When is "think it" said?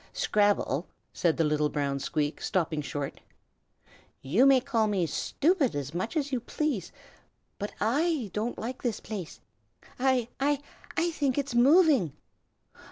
11.11-11.49